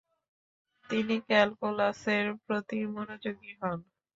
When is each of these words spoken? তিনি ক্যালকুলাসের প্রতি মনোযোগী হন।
তিনি 0.89 1.15
ক্যালকুলাসের 1.27 2.25
প্রতি 2.45 2.79
মনোযোগী 2.95 3.51
হন। 3.59 3.79